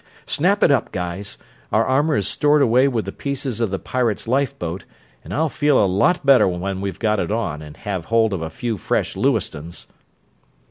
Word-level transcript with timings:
Snap 0.25 0.63
it 0.63 0.71
up, 0.71 0.91
guys! 0.91 1.37
Our 1.71 1.85
armor 1.85 2.15
is 2.15 2.27
stored 2.27 2.63
away 2.63 2.87
with 2.87 3.05
the 3.05 3.11
pieces 3.11 3.61
of 3.61 3.69
the 3.69 3.77
pirates' 3.77 4.27
lifeboat, 4.27 4.83
and 5.23 5.31
I'll 5.31 5.47
feel 5.47 5.77
a 5.77 5.85
lot 5.85 6.25
better 6.25 6.47
when 6.47 6.81
we've 6.81 6.97
got 6.97 7.19
it 7.19 7.31
on 7.31 7.61
and 7.61 7.77
have 7.77 8.05
hold 8.05 8.33
of 8.33 8.41
a 8.41 8.49
few 8.49 8.77
fresh 8.79 9.15
Lewistons." 9.15 9.85